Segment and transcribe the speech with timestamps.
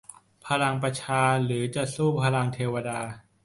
[0.47, 2.99] พลังประชาชนหรือจะสู้พลังเทวดา